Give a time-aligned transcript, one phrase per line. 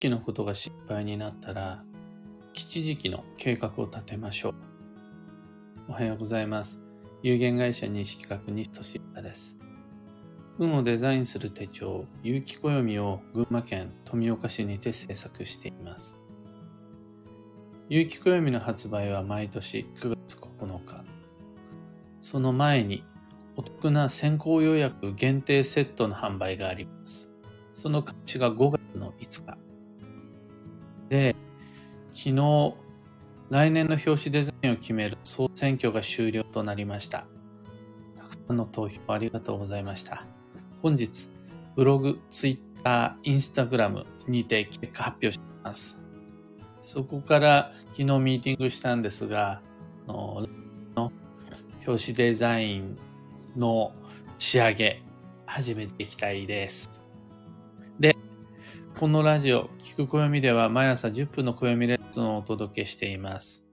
[0.00, 1.82] 期のことが心配になったら、
[2.52, 4.54] 吉時期の計画を立てましょう。
[5.88, 6.80] おはようございます。
[7.20, 9.58] 有限会社西企画西俊太です。
[10.56, 16.16] 運をデザインする手帳、有機暦を群馬県富岡市にて制作しています。
[17.88, 21.04] 有機暦の発売は毎年9月9日。
[22.22, 23.02] その前に
[23.56, 27.32] お得な先行予約限定セットの販売があります。
[27.74, 29.67] その価値が5月の5日。
[31.08, 31.34] で、
[32.14, 32.74] 昨日、
[33.50, 37.26] 来年の表紙デザインを決める総選挙が終了となりました。
[38.18, 40.26] たくさんの投票ありがとうございました。
[40.82, 41.28] 本日、
[41.76, 45.98] ブログ、ツイッター、インスタグラムにて結果発表します。
[46.84, 49.62] そこから昨日ミーティングしたんですが、
[50.06, 50.46] の
[51.86, 52.98] 表紙デザイン
[53.56, 53.92] の
[54.38, 55.02] 仕上げ、
[55.46, 57.07] 始めていきたいです。
[58.98, 63.64] このラジオ、聞く暦では毎朝10分の暦レッスンをお届けしています。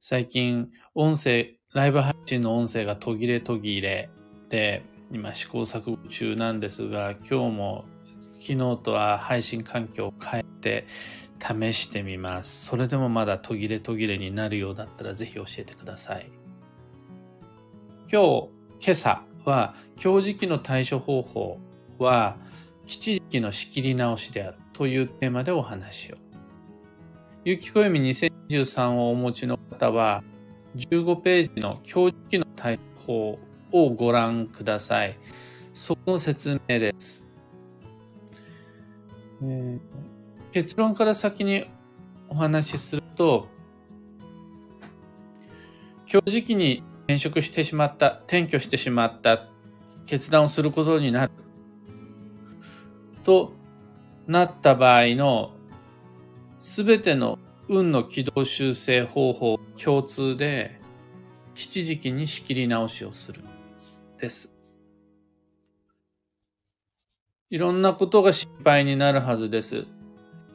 [0.00, 4.10] 最近、音声、ライブ配信の音声が途切れ途切れ
[4.48, 7.84] で、今試行錯誤中なんですが、今日も
[8.40, 10.86] 昨日とは配信環境を変えて
[11.40, 12.66] 試してみます。
[12.66, 16.28] それでもまだ途切れ途切れになるようだったらぜひ教えてください。
[18.10, 18.48] 今日、
[18.84, 21.60] 今朝は、今日時期の対処方法
[22.00, 22.47] は、
[22.88, 26.16] 七時期の仕切り直しであるというテーマでお話を。
[27.44, 30.24] 有機暦2023をお持ちの方は、
[30.74, 33.38] 15ページの今日時期の対法
[33.72, 35.18] をご覧ください。
[35.74, 37.26] その説明です。
[39.42, 39.80] えー、
[40.52, 41.68] 結論から先に
[42.30, 43.48] お話しすると、
[46.10, 49.50] 今日時期に転職してしまった、転居してしまった
[50.06, 51.32] 決断をすることになる
[53.24, 53.52] と
[54.26, 55.52] なった場合の
[56.60, 57.38] すべての
[57.68, 60.80] 運の軌道修正方法共通で
[61.54, 63.42] 七時期に仕切り直しをする
[64.18, 64.52] です。
[67.50, 69.86] いろんなことが心配になるはずです。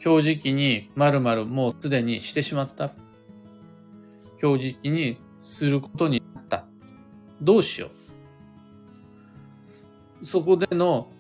[0.04, 2.92] 今日時期に〇〇もうすでにしてしまった。
[4.42, 6.66] 今日時期にすることになった。
[7.42, 7.90] どうしよ
[10.22, 10.26] う。
[10.26, 11.12] そこでの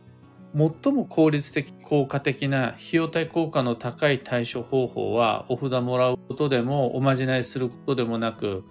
[0.55, 8.63] 最も効率的、効果的な費用対効果の高い対処方法は、お札もらうことでも、おまじないすることでもなく、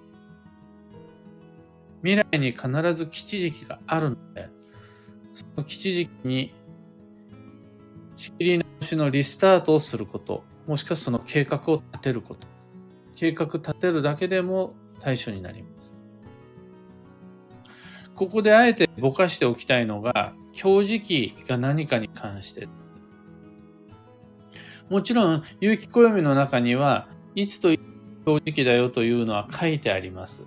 [2.05, 4.49] 未来に必ず吉時期があるので、
[5.33, 6.55] その吉時期に
[8.17, 12.47] 仕切り直しのリスタートをすること、もしくはその計画を立てること。
[13.17, 15.93] 計画立てるだけでも対処になります。
[18.15, 22.69] ここであえてぼかしておきたいのが、表示器が何かに関して。
[24.89, 27.81] もちろん、有機暦の中には、いつと表
[28.45, 30.47] 示器だよというのは書いてあります。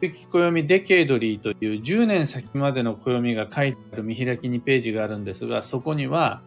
[0.00, 6.42] 有機暦デケイドリーという10年先までの暦が書いてある見開き2ページがあるんですが、そこには、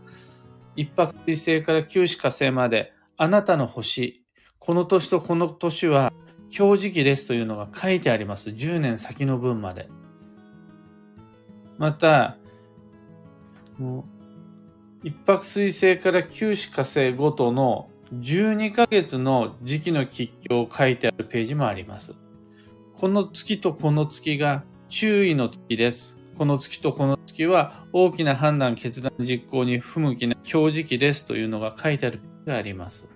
[0.76, 4.24] 一泊水星から九死火星まで、あなたの星、
[4.60, 6.14] この年とこの年は
[6.60, 8.52] 表示器ですというのが書いてあります。
[8.52, 9.90] 10年先の分まで。
[11.78, 12.38] また、
[15.04, 22.16] 一泊水星から九死火星ごとの12ヶ月の時期の吉凶を書いてあるページもあります。
[22.96, 26.18] この月とこの月が注意の月です。
[26.38, 33.10] この月とこの月は大きな判断、決断、実行に不向きな表示期ですというのが書いてあるページがあります。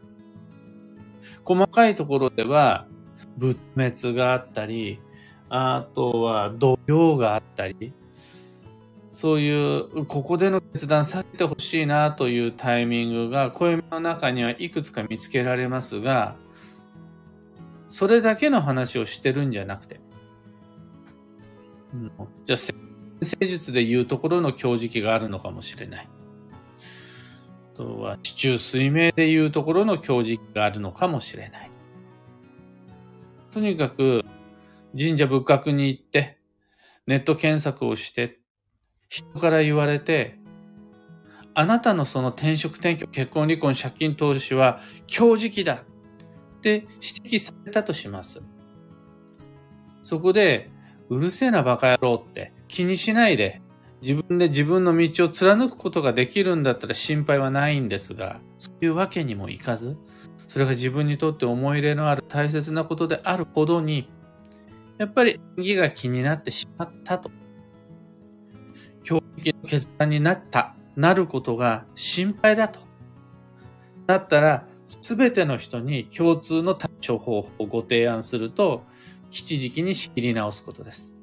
[1.43, 2.87] 細かいところでは、
[3.37, 4.99] 仏滅があったり、
[5.49, 7.93] あとは土曜があったり、
[9.11, 16.35] そういう、ここでの決断避けてほしいなというタイミングが、暦の中にはいくつか見つけられますが、
[17.89, 19.99] それだけの話をしてるんじゃなくて、
[21.93, 22.11] うん
[22.45, 22.75] じゃあ、戦
[23.41, 26.09] 術で言うところの強磁気があるのかもしれない。
[27.73, 31.71] あとは、地中水明で言うところの強磁気があるのかもしれない。
[33.51, 34.23] とにかく、
[34.97, 36.39] 神社仏閣に行って、
[37.07, 38.40] ネット検索をして、
[39.11, 40.39] 人から言われて、
[41.53, 45.83] あなたのその転職転居、結婚離婚、借金投資は強時期だ。
[46.59, 48.41] って指摘されたとします。
[50.03, 50.69] そこで、
[51.09, 53.61] うるせえなバカ野郎って気にしないで、
[54.01, 59.97] 自分で自分の道を貫くことができるんだったら心配はないんですが、そういうわけにもいかず、
[60.47, 64.09] それが自分にとって思い入れのある大切なことであるほどに、
[64.99, 67.29] やっぱり演技が気になってしまったと。
[69.03, 72.79] 教育の決断になった、なることが心配だと
[74.07, 78.83] だったら、すべての人に共通の対処方法をご提案すると、
[79.29, 81.13] 吉時期に仕切り直すことです。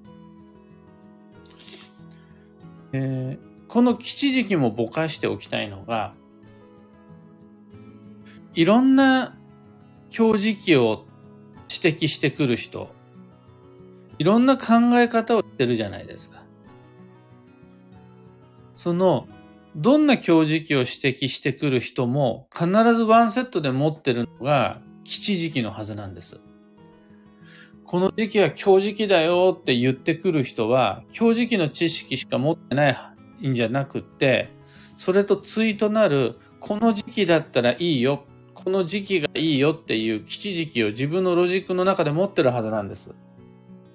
[2.92, 6.14] えー、この吉時期もぼかしておきたいのが、
[8.54, 9.36] いろんな
[10.10, 11.04] 強時期を
[11.70, 12.88] 指摘してくる人、
[14.18, 16.42] いろんな考え方をしてるじゃないですか。
[18.78, 19.26] その、
[19.74, 26.40] どんな強時期を指摘してくる人も必ずワンセットで持ってるのが吉時期のはずなんです。
[27.84, 34.48] この時期は強時期だよって言ってくる人は、強時期の知識しか持ってないんじゃなくって、
[34.94, 43.10] それと対となる、この時期だったらいいよ、この時期がいいよっていう吉時期を自分のロジックの中で持ってるはずなんです。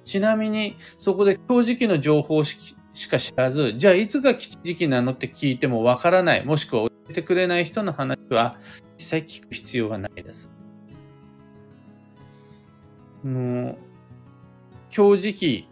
[0.04, 2.44] ちなみに、そこで強時期の情報
[2.94, 8.58] しか知らず、じゃあいつが吉時期なのって聞いてもわからない、もしくは教えてくれない人の話は
[8.98, 10.52] 実際聞く必要がないです。
[13.24, 13.78] もう、
[14.90, 15.68] 強時期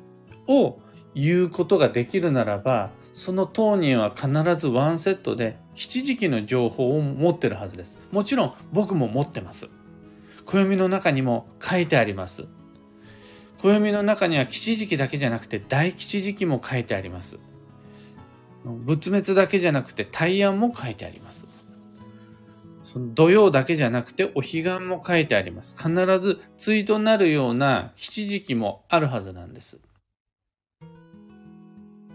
[0.47, 0.79] を
[1.13, 7.97] 言うことができるならば、その当人は必ずワンセットで吉時期の情報を持ってるはずです。
[8.11, 9.69] もちろん僕も持ってます。
[10.45, 12.47] 暦の中にも書いてあります。
[13.61, 17.39] 暦の中には吉時期だけじゃなくて大吉時期も書いてあります。
[18.63, 21.47] 仏滅だけじゃなくて大安も書いてあります。
[22.83, 25.75] その土曜だけじゃなくてお彼岸も書いてあります。
[25.77, 29.79] 必ず対となるような吉時期もあるはずなんです。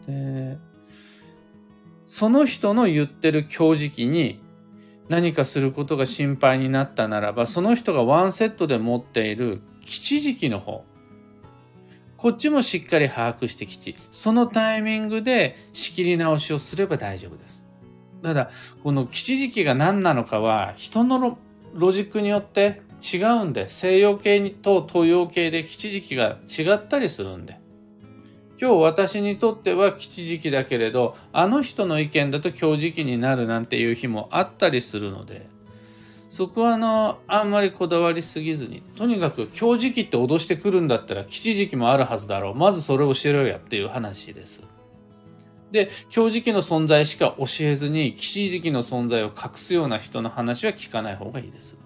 [0.06, 0.58] で
[2.06, 4.40] その人の言ってる強時期に
[5.08, 10.84] 何かすることが心配になったならば、その人がワンセットで持っている吉時期の方、
[12.16, 17.66] こっちもしっかり把握してきち、そのタイミングで仕切り直しをすれば大丈夫です。
[18.22, 18.50] ただ、
[18.82, 21.38] この吉時期が何なのかは、人の
[21.74, 27.60] ロジックによって違うんで、西洋系と東洋系で吉時期が違ったりするんで。
[28.58, 35.46] 今日私にとっては吉時期だけれど、あの人の意見だと今日時期になるなんていう日もあったりするので、
[36.36, 42.54] そこはあの、あんまりこだわりすぎずに、とにかく今日時期って脅してくるんだったら吉時期もあるはずだろう。
[42.54, 44.62] まずそれを教えろやっていう話です。
[45.72, 51.78] で、今日時期の存在しか教えずに、吉時期の存在を隠すような人の話は聞かない方がいいです。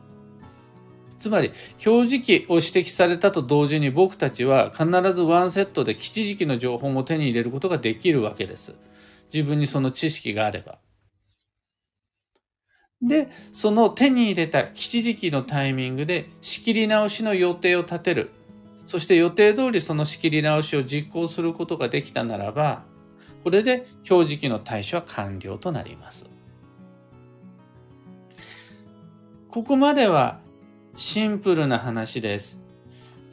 [1.20, 1.52] つまり、
[1.87, 8.75] 表示期を指摘されたと同時に僕たちは必ずワンセットで吉時期の情報も手に入れることができるわけです。
[9.32, 10.79] 自分にその知識があれば。
[13.02, 18.31] で、その手に入れた吉時期のタイミングで仕切り直しの予定を立てる。
[18.85, 22.82] そして予定通りその仕切り直しを実行することができたならば、
[23.43, 26.29] これで表示期の対処は完了となります。
[29.49, 30.41] ここまでは
[30.97, 32.61] シンプルな話です。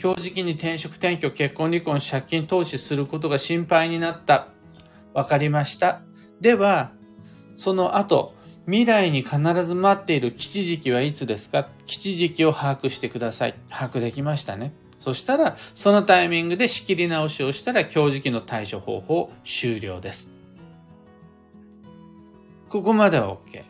[0.02, 4.48] 今日時期に転職転居、結婚離婚、借金投資することが心配になった。
[5.14, 6.02] わかりました。
[6.40, 6.92] では、
[7.56, 8.37] その後、
[8.68, 11.70] 未来に必ず待っている吉時期はいつですか？
[11.86, 13.56] 吉時期を把握してください。
[13.70, 14.74] 把握できましたね。
[15.00, 20.30] そしたら、そのタイミングで仕切り直しをしたら、今日時期の対処方法終了です。
[22.68, 23.64] ここまでは OK。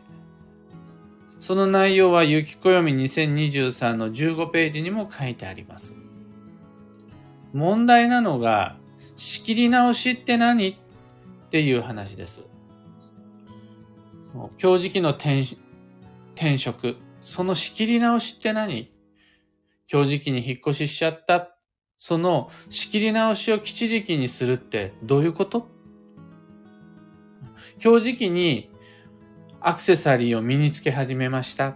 [1.38, 5.94] その内容は、ゆきこよみ2023の15ページにも書いてあります。
[7.52, 8.74] 問題なのが、
[9.14, 10.70] 仕切り直しって何？
[10.70, 10.76] っ
[11.50, 12.42] ていう話です。
[14.60, 15.42] 今日時期の転
[16.34, 18.90] 転職、その仕切り直しって何？
[19.90, 21.54] 今日時期に引っ越ししちゃった。
[21.96, 25.66] その仕切り直しを吉時期にするってどういうこと？
[27.82, 28.70] 今日時期に
[29.60, 31.74] アクセサリーを身につけ始めました。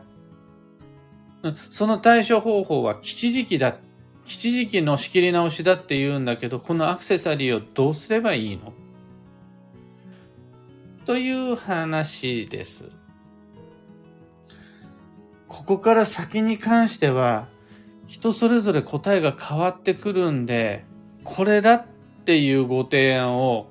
[1.71, 3.77] その対処方法は吉時期だ。
[4.25, 8.73] 吉時期の仕切り直しだって言うんだけど、このアクセサリーをどうすればいいの？
[11.05, 12.91] という話です。
[15.49, 17.49] ここから先に関しては、
[18.07, 20.85] 人それぞれ答えが変わってくるんで、
[21.25, 21.87] これだっ
[22.25, 23.67] ていうご提案を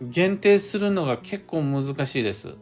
[0.00, 2.54] 限定するのが結構難しいです。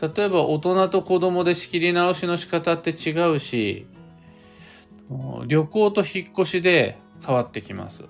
[0.00, 3.86] 例えば大人と子供で仕切り直しの仕方って違うし、
[5.46, 8.04] 旅行と引っ越しで変わってきます。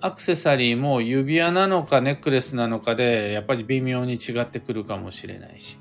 [0.00, 5.78] アクセサリーも指輪なのかネックレスなのかでやっぱり微妙に違ってくるかもしれないし。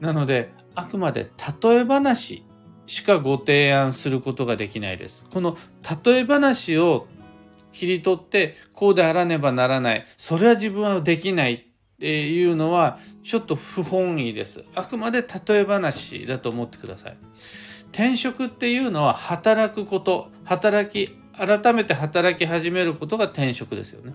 [0.00, 1.30] なので、あくまで
[1.62, 2.44] 例え話
[2.86, 5.26] しかご提案することができないです。
[5.30, 5.56] この
[6.04, 7.06] 例え話を
[7.72, 10.06] 切り取って、こうであらねばならない。
[10.16, 14.64] それは自分はできないっていうのはちょっと不本意です。
[14.74, 17.16] あくまで例え話だと思ってください。
[17.92, 24.14] 転職っていうのは働くこと、働き、改めて働き始めることが転職ですよね。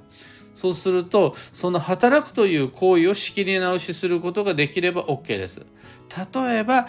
[0.56, 5.66] そうすると、その働くという行為を仕切り直しすることができれば OK です。
[6.34, 6.88] 例えば、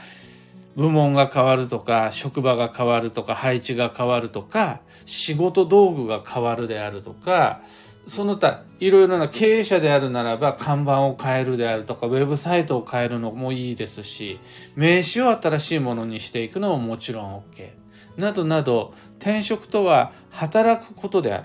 [0.76, 7.62] 部門が変わるとか、職場が変わるとか、配置が変わるとか、仕事道具が変わるであるとか、
[8.06, 14.38] その他、いろいろな経営者であるならば、看板を変えるであるとか、ウェブサイトを変えるのもいいですし、
[14.76, 17.83] 名刺を新しいものにしていくのももちろん OK。
[18.16, 21.44] などなど、転職とは働くことである。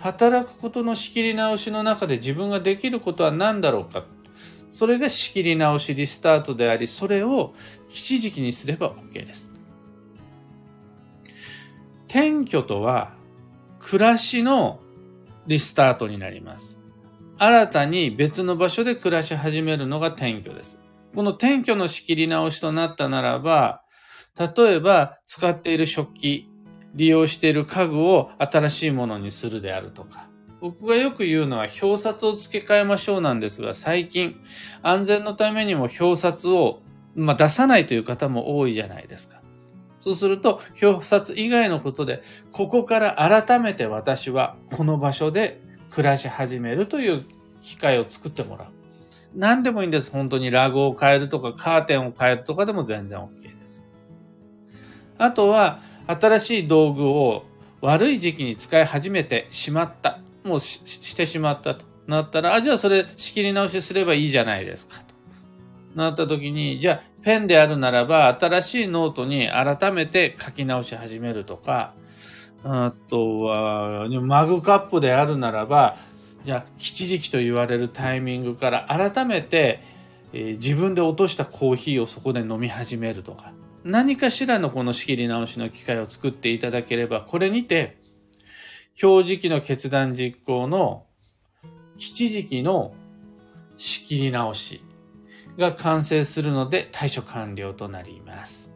[0.00, 4.04] 働くことの仕切り直しの中で自分ができることは何だろうか。
[4.70, 7.54] それが仕切り直しリスタートであり、それを
[7.88, 9.50] 吉時期にすれば OK です。
[12.06, 13.12] 転居とは、
[13.80, 14.80] 暮らしの
[15.46, 16.78] リスタートになります。
[17.38, 20.80] 新たに別の場所で暮らし始めるのが転居です。
[21.14, 23.82] この転居の仕切り直しとなったならば、
[24.38, 26.48] 例えば使っている食器、
[26.94, 30.28] 利用している家具を新しいものにするであるとか、
[30.60, 34.36] 僕がよく言うのは表札を付け替えましょうなんですが、最近
[34.82, 36.82] 安全のためにも表札を、
[37.14, 39.40] まあ、出さないという方も多いじゃないですか。
[40.00, 47.24] そうすると、表札以外のことで、ここから改めて私はこの場所で暮らし始めるという
[47.62, 48.68] 機会を作ってもらう。
[49.34, 50.10] 何でもいいんです。
[50.10, 53.57] 本当にラグを変えるとか、カーテンを変えるとかでも全然 OK です。
[55.18, 57.44] あとは、新しい道具を
[57.80, 60.20] 悪い時期に使い始めてしまった。
[60.44, 65.14] もうしてしまったとなったら、あ、じゃあそれ仕切り直しすればいいじゃないですかと。
[65.94, 71.92] なった時に、じゃあペンであるならば新しいノートに改めて書き直し始めるとか、
[72.64, 75.98] あとはマグカップであるならば、
[76.44, 79.82] じゃあ吉時期と言われるタイミングから改めて、
[80.32, 83.52] えー、自分で落としたコーヒーをそこで飲み始めるとか、
[83.88, 87.96] 何かしらのこの仕切り直しの機会を作っていただければ、これにて
[89.00, 91.06] 今日時期の決断実行の
[91.96, 92.92] 七時期の
[93.78, 94.82] 仕切り直し
[95.56, 98.70] が完成するので対処完了となります。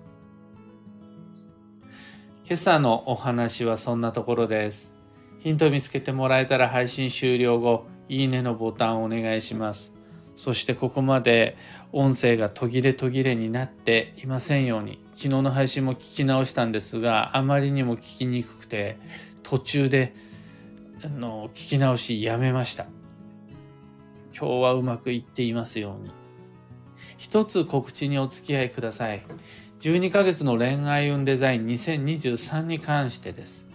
[2.46, 4.94] 今朝のお話はそんなところです。
[5.40, 9.92] ヒントを見つけてもらえたら配信終了後、いいねのボタンをお願いします。
[10.36, 11.56] そしてここまで
[11.92, 18.98] 音声が途切れ途切れになっていませんように、昨日の配信も聞き直したんですが、あまりにも聞きにくくて、
[19.42, 20.14] 途中で
[21.04, 22.86] あの聞き直しやめました。
[24.36, 26.10] 今日はうまくいっていますように。
[27.18, 29.22] 一つ告知にお付き合いください。
[29.80, 33.68] 12ヶ月の恋愛運デザイン2023に関してです。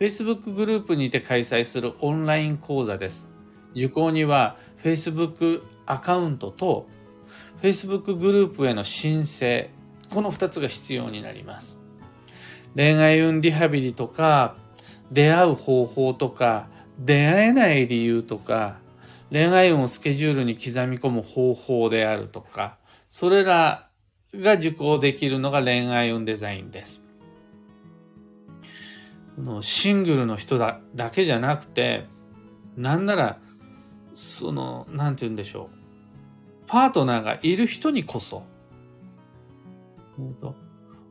[0.00, 3.28] Facebook グループにて開催するオンライン講座です。
[3.74, 6.86] 受講には Facebook アカウントと
[7.62, 9.70] Facebook グループへの申請、
[10.10, 11.78] この2つが必要になります。
[12.74, 14.56] 恋愛運リハビリとか
[15.12, 18.78] 出会う方法とか出会えない理由とか
[19.30, 22.78] 恋愛運をスケジュールに刻み込む方法であるとか
[23.10, 23.88] それら
[24.34, 27.00] が受講できるのが恋愛運デザインです。
[29.60, 32.06] シングルの人だだけじゃなくて
[32.76, 33.38] なんなら
[34.14, 35.76] その何て言うんでしょう。
[36.66, 38.44] パートナーがいる人にこそ。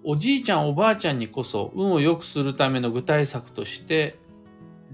[0.03, 4.17] おじいちゃんおばあちゃんにこそ運を良くするための具体策として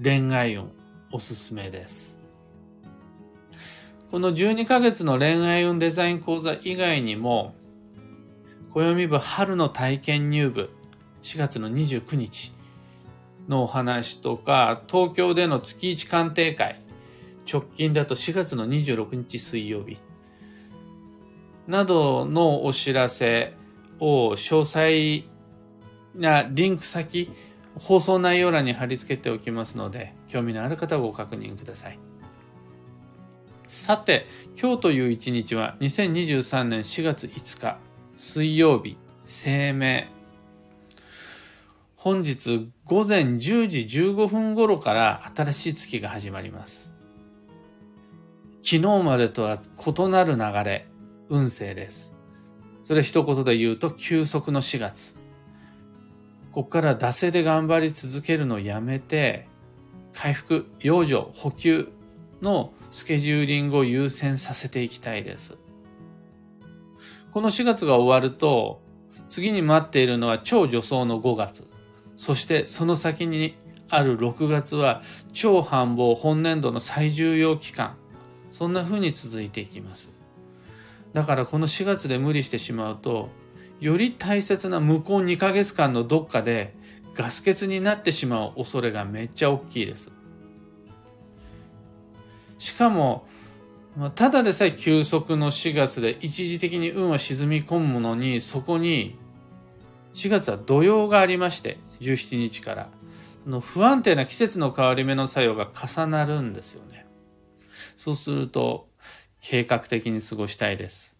[0.04, 0.72] 恋愛運
[1.12, 2.18] おすすめです。
[4.12, 7.54] この12ヶ月の恋愛運デザイン講座以外にも
[8.72, 10.70] 暦部春の体験入部
[11.22, 12.54] 4月の29日
[13.48, 16.82] のお話とか東京での月1鑑定会
[17.52, 19.98] 直近だと4月の26日水曜日
[21.68, 23.54] などのお知らせ
[24.00, 25.24] を詳細
[26.16, 27.32] なリンク先、
[27.76, 32.00] 放送内容欄に貼り付けておきますので、興味のある方はご確認ください。
[33.68, 34.26] さて、
[34.60, 37.78] 今日という一日は2023年4月5日、
[38.18, 40.10] 水曜日、生命。
[41.96, 43.38] 本日午前10
[43.68, 46.99] 時15分頃から新しい月が始まります。
[48.72, 50.88] 昨日までとは異なる流れ、
[51.28, 52.14] 運勢です。
[52.84, 55.16] それ一言で言うと、休息の4月。
[56.52, 59.48] ここから惰性で頑張り続けるのをやめて、
[60.14, 61.90] 回復、養生、補給
[62.44, 65.58] のスケジューリングを優先させていきたいです。
[67.32, 68.84] この4月が終わると、
[69.30, 71.68] 次に待っているのは超助走の5月。
[72.18, 73.56] そしてその先に
[73.90, 75.02] ある6月は
[75.34, 77.98] 超繁忙本年度の最重要期間。
[78.52, 80.10] そんな風に続いていきます。
[81.14, 83.30] だからこの4月で無理してしまうと、
[83.80, 86.76] より大切な向こう2ヶ月間のどっかで
[87.16, 90.12] ガス欠になってしまう恐れがめっちゃ大きいです。
[92.58, 93.26] しかも、
[94.16, 99.18] ただでさえ急速の4月で一時的に運は沈み込むのに、そこに
[100.14, 102.90] 4月は土曜がありまして、17日から。
[103.46, 106.99] の不安定な季節の変わり目の作用が重なるんですよね。
[108.00, 108.88] そうすると、
[109.42, 111.18] 計画的に過ごしたいです。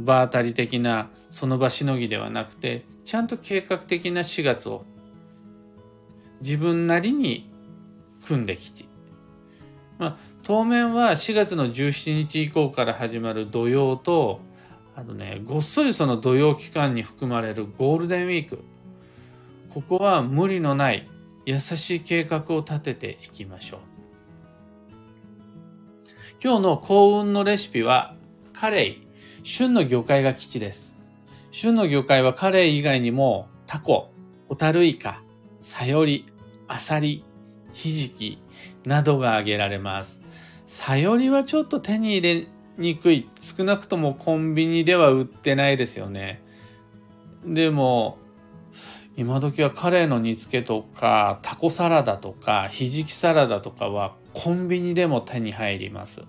[0.00, 4.84] 場当たり的なその場しのぎではなくて、ちゃんと計画的な4月を
[6.40, 7.48] 自分なりに
[8.26, 8.86] 組んできて、
[10.00, 14.40] まあ、当面は4月の17日以降から始まる土曜と、
[14.96, 18.58] あとね、ごっそりその土曜期間に含まれるゴールデンウィーク。
[19.70, 21.08] ここは無理のない
[21.46, 23.97] 優しい計画を立てていきましょう。
[26.40, 28.14] 今日の幸運のレシピは
[28.52, 29.08] カレイ。
[29.42, 30.94] 旬の魚介が基地です。
[31.50, 34.12] 旬の魚介はカレイ以外にもタコ、
[34.48, 35.20] ホタルイカ、
[35.62, 36.26] サヨリ、
[36.68, 37.24] アサリ、
[37.72, 38.38] ヒジキ
[38.84, 40.20] などが挙げられます。
[40.68, 43.28] さよりはちょっと手に入れにくい。
[43.40, 46.40] 少なくともコンビニでは売ってないですよね。
[47.44, 48.18] でも、
[49.18, 56.22] 今時はカレーの煮付けとか、タコサラダとか、ひじきサラダとかはコンビニでも手に入ります。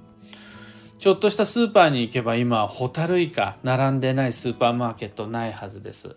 [0.97, 6.15] ちょっとしたスーパーに行けば今は、ホタルイカ並んでないスーパーマーケットないはずです。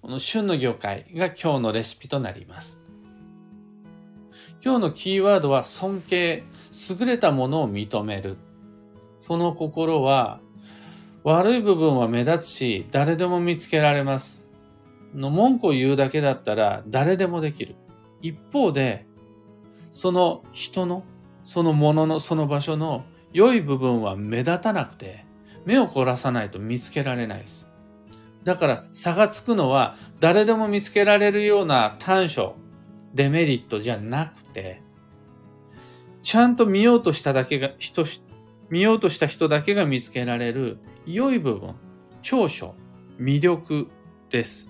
[0.00, 2.80] この旬の魚介が今日のレシピとなります。
[4.64, 6.42] 今日のキーワードは尊敬。
[6.98, 8.38] 優れたものを認める。
[9.20, 10.40] その心は、
[11.22, 14.47] 悪い部分は目立つし、誰でも見つけられます。
[15.14, 17.76] の文句を言うだけだったら誰でもできる。
[18.20, 19.06] 一方で、
[19.90, 21.04] その人の、
[21.44, 25.24] そのものの、その場所の良い部分は目立たなくて、
[25.64, 27.66] 目を凝らさないと見つけられないです。
[28.44, 32.56] だから差がつくのは誰でも見つけられるような短所、
[33.14, 34.82] デメリットじゃなくて、
[36.22, 38.04] ちゃんと見ようとしただけが、人、
[38.70, 41.74] 見ようとした人だけが見つけられる良い部分、
[42.22, 42.74] 長所、
[43.18, 43.88] 魅力
[44.30, 44.68] です。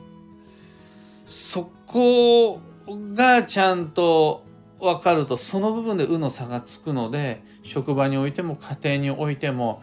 [1.29, 4.47] そこがちゃんと
[4.81, 9.83] 分かると、その部分でうの差がつくので、職場においても家庭においても、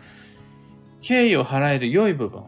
[1.01, 2.45] 敬意を払える良い部分、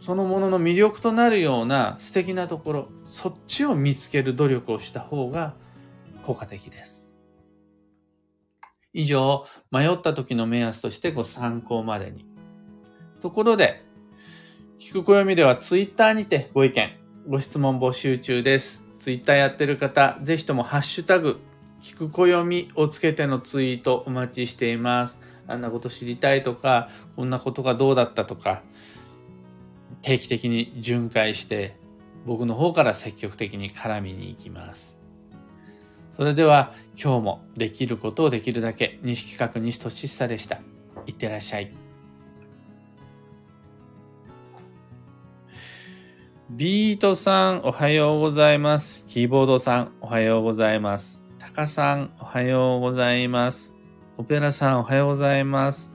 [0.00, 5.54] そのものの魅力となるような素敵なところ、そっちを見つける努力をした方が
[6.24, 7.04] 効果的です。
[8.92, 12.24] 以上、迷った時の目安としてご参考までに。
[13.20, 13.82] ところで、
[14.78, 18.82] 聞く暦ではツイッターにてご意見、ご質問募集中です。
[18.98, 21.38] ツイッターやってる方、ぜひともハッシュタグ、
[21.80, 25.20] 聞く暦をつけてのツイートお待ちしています。
[25.46, 28.62] あんなこと知りたいとか、こんなことがどうだったとか、
[30.00, 31.76] 定期的に巡回して、
[32.26, 34.98] 僕の方から積極的に絡みに行きます。
[36.16, 40.58] それでは今日もできることをできるだけ西企画西俊久でした。
[41.06, 41.81] いってらっしゃい。
[46.54, 49.04] ビートさんおはようございます。
[49.08, 51.22] キーボードさんおはようございます。
[51.38, 53.72] タカさんおはようございます。
[54.18, 55.90] オペラさんおはようございます。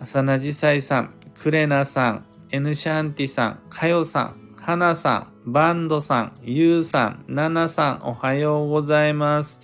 [0.00, 9.60] 浅名ジサイさん、クレナさん、エヌシャンティさん、カヨさん、はなさん、バンドさん、ゆうさん、ななさん、おはようございます。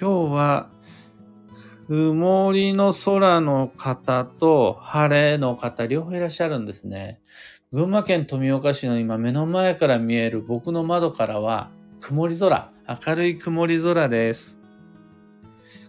[0.00, 0.68] 今日は、
[1.88, 7.20] 曇りの空の方と晴れの方、両方いらっしゃるんですね。
[7.72, 12.72] 群馬県富岡市の今目の前から見える僕の窓からは曇り空、
[13.06, 14.58] 明るい曇り空です。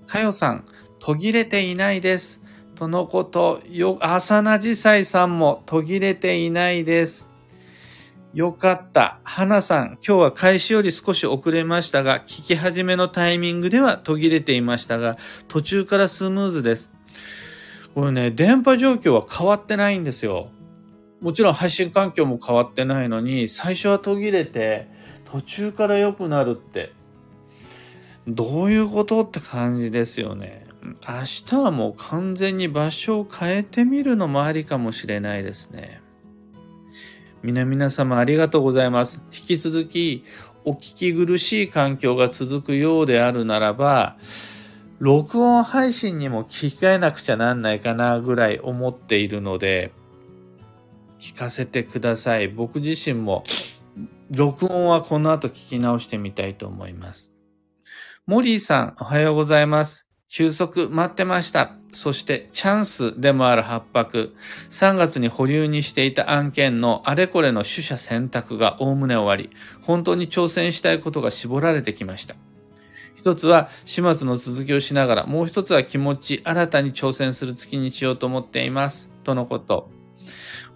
[0.05, 0.65] かよさん、
[0.99, 2.39] 途切れていないです。
[2.75, 7.27] とのこと、よ、朝なじさいさんも途切れていないです。
[8.35, 9.19] よかった。
[9.23, 15.17] 花さん、今日は開始より少し遅れましたが、聞き始めのタイミングでは途切れていましたが、
[15.47, 16.91] 途中からスムーズです。
[17.95, 20.51] これね、電波状況は変わってないんですよ。
[21.21, 24.87] もちろん配信環境も変わってないのに、最初は途切れて、
[25.25, 26.91] 途中から良くなるって、
[28.27, 30.65] どういうことって感じですよね。
[31.07, 36.01] 明日はもう完全に場所を変えてみるのもありかもしれないですね。
[37.43, 39.21] 皆々様ありがとうございます。
[39.31, 40.23] 引き続き
[40.65, 44.17] お聞き苦しい環境が続くようであるならば、
[44.99, 49.91] 録音配信にも聞き換えなくちゃなんないかなぐらい思っているので、
[51.21, 52.47] 聞かせてください。
[52.47, 53.43] 僕自身も
[54.31, 57.31] 録音はこの後聞き直してみたいと思います。
[58.25, 60.07] モリーさん、おはようございます。
[60.27, 61.75] 休息待ってました。
[61.93, 64.33] そしてチャンスでもある八白、
[64.71, 72.35] 3月に保留にしていた案件のあれこれの取捨選択がおおむね終わり、本当に挑戦したいことが絞られてきました。
[73.13, 79.11] 一つは始末の続きをしながら、もう一つは気持ち、新たに挑戦する月にしようと思っています。
[79.23, 80.00] とのこと。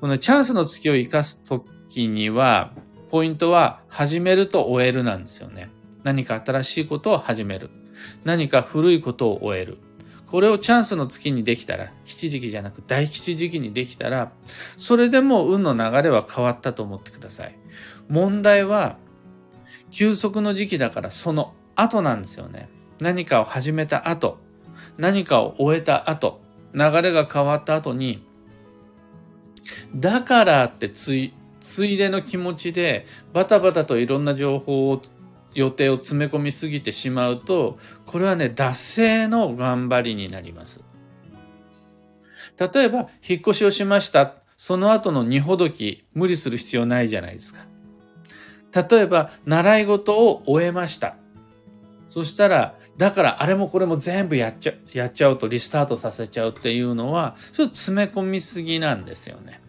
[0.02, 2.74] このチャンスの月を生かすときには、
[3.10, 5.70] ポイントは始めると終えるなんですよね。
[6.04, 7.70] 何か新しいことを始める。
[8.24, 9.78] 何か古いことを終える。
[10.28, 14.32] これをチャンスの月にできたら、吉時期じゃなく大吉時期にできたら、
[14.76, 17.58] それでも運の流れは変わったと思ってください。
[18.10, 18.98] 問題は、
[19.92, 22.70] 休息の時期だからその後なんですよね。
[23.00, 24.40] 何かを始めた後、
[24.98, 26.42] 何かを終えた後、
[26.74, 28.26] 流れが変わった後に、
[29.96, 35.02] だからってつい、ついでの気持ちでバタバタといろんな情報を
[35.54, 40.84] 予定を詰め込みすぎてしまうとこれはね惰性の頑張りになります。
[42.58, 44.36] 例えば引っ越しをしました。
[44.58, 47.66] その後の荷ほどき無理する必要ないじゃないですか。
[48.90, 51.18] 例えば習い事を終えました。
[52.16, 59.60] そしたら、だからあれもこれも全部やっちゃやっちゃうとリスタートさせちゃうっていうのは、ちょっと詰め込みすぎなんですよね。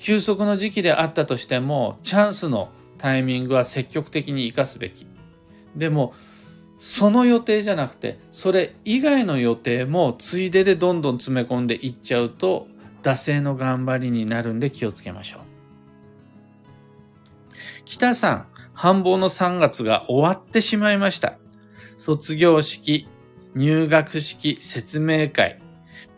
[0.00, 5.06] 休息の時期であったとしても、チャンスのタイミングは積極的に活かすべき。
[5.76, 6.14] でも、
[6.80, 12.66] その予定じゃなくて、それ以外の予定もついででどんどん詰め込んでいっちゃうと、
[13.04, 15.40] 惰性の頑張りになるんで気をつけましょう。
[17.84, 18.46] 北さん、
[18.76, 21.38] 繁忙の3月が終わってしまいました。
[21.96, 23.08] 卒業式、
[23.54, 25.58] 入学式、説明会、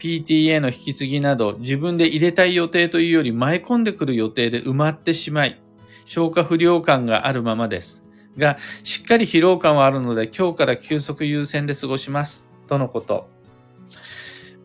[0.01, 5.61] PTA の引き継ぎなど自分で入れたい予定というより舞い込んでくる予定で埋まってしまい、
[6.05, 8.03] 消化不良感があるままです。
[8.37, 12.49] が、しっかり疲労感はあるので今日から休息優先で過ごします。
[12.67, 13.29] とのこと。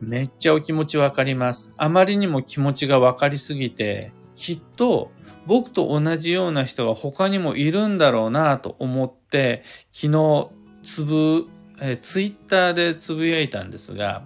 [0.02, 1.72] めっちゃお気持ちわかります。
[1.78, 5.12] あまりにも気持ちがわかりすぎて、きっと
[5.46, 10.50] 僕と同じような人が他にもいるんだろうなと思って、昨日、
[10.84, 11.48] つぶ、
[11.82, 14.26] えツイッターでつぶやいたんですが、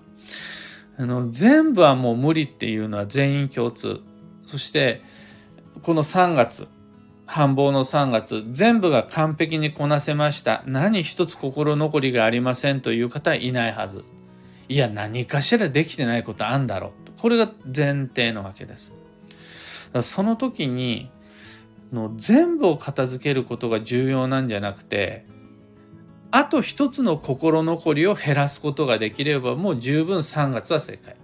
[0.97, 4.01] あの、全部はもう無理っていうのは全員共通。
[4.45, 5.01] そして、
[5.83, 6.67] この3月、
[7.25, 10.63] 繁忙の3月、全部が完璧にこなせました。
[10.65, 14.03] 何一つ心残りがありませんという方はいないはず。
[14.69, 17.21] いや、何かしらできてないことあんだろう。
[17.21, 18.93] これが前提のわけです。
[20.01, 21.11] その時に
[21.91, 25.25] の全部を片付けることが重要なんじゃなくて
[26.31, 31.15] あと一つの心残りを減らすことができればもう十分3月は正解。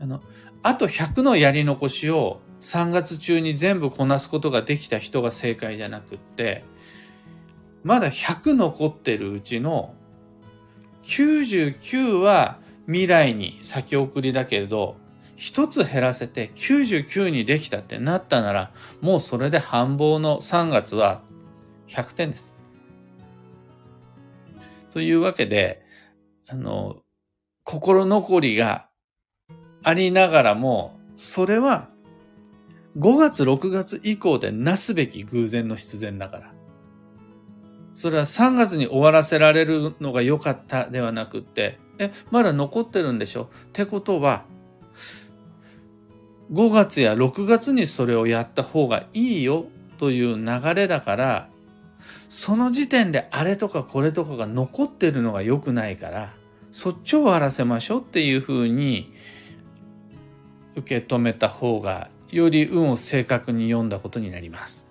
[0.00, 0.20] あの、
[0.62, 6.64] あと100のやり残しを3月中に全部こなすことができた人が正解じゃなくって、
[7.82, 9.94] まだ100残ってるうちの
[11.04, 14.96] 99は未来に先送りだけれど、
[15.36, 21.22] 一つ減らせて99にできたってなったなら、もうそれで繁忙の3月は
[21.88, 22.54] 100点です。
[24.90, 25.82] というわけで、
[26.48, 26.96] あの、
[27.64, 28.88] 心残りが
[29.82, 31.90] ありながらも、それは
[32.96, 36.52] 5月、6月以降でなすべき偶然の必然だから。
[37.92, 43.50] それは3月に終わらせられるのが良かったではなくって、え、まだ残ってるんでしょ？
[43.68, 44.44] ってことは、
[46.52, 49.66] 5月や6月にそれをやった方がいいよ
[49.98, 51.48] という流れだから、
[52.28, 56.32] その時点であれとかこれとかが残ってるのが良くないから、
[56.72, 59.12] そっちを終わらせましょうっていうふうに
[60.76, 64.86] 受け止めた方が、より運を正確に読んだことになります。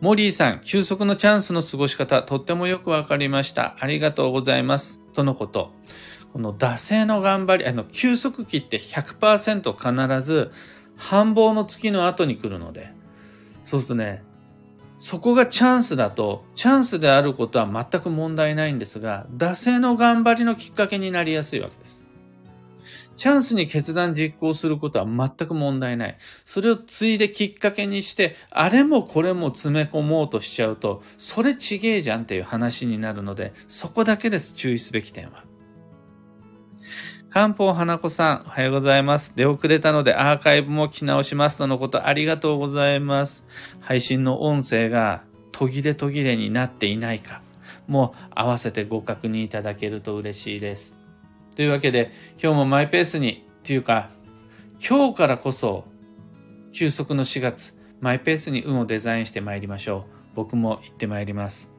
[0.00, 3.76] モリーさん、休息のチャンスの過ごし方、とってもよくわかりました。
[3.80, 5.00] ありがとうございます。
[5.12, 5.72] とのこと。
[6.34, 10.50] この惰性の頑張り、あの、休息期って100%必ず
[10.96, 12.92] 繁忙の月の後に来るので、
[13.62, 14.24] そうするとね、
[14.98, 22.04] そこがチャンスだと、チャンスであることは全く問題ないんですが、惰性の頑張りのきっかけになりやすいわけです。
[23.14, 26.18] チャンスに決断実行することは全く問題ない。
[26.44, 35.53] それをついできっかけにして、あれもこれも詰め込もうとしちゃうと、それちげえじゃんっていう話になるので、そこだけです、注意すべき点は。
[37.34, 39.32] 漢方花子さん、おはようございます。
[39.34, 43.44] 出遅れたのでアーカイブも来直しますとのことありがとうございます。
[43.80, 47.42] 配信の音声が途切れ途切れになっていないか、
[47.88, 50.96] もう合わせてご確認いただけると嬉しいです。
[51.56, 54.10] というわけで、今日もマイペースに、というか、
[54.88, 55.86] 今日からこそ、
[56.72, 60.36] 休息の4月、マイペースに運をデザインしてまいりましょう。
[60.36, 61.73] 僕も行ってまいります。